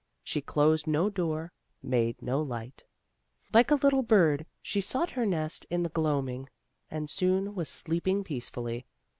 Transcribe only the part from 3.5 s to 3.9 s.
Like a